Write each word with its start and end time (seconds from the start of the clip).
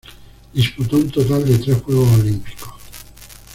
Disputó 0.51 0.95
un 0.97 1.11
total 1.11 1.45
de 1.47 1.59
tres 1.59 1.79
Juegos 1.83 2.19
Olímpicos. 2.19 2.73